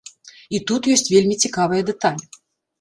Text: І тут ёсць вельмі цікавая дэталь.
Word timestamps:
І 0.57 0.61
тут 0.71 0.89
ёсць 0.95 1.05
вельмі 1.17 1.37
цікавая 1.45 1.85
дэталь. 1.93 2.21